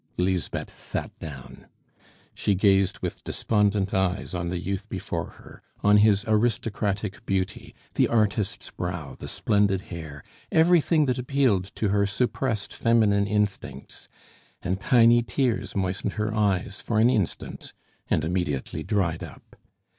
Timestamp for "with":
3.03-3.23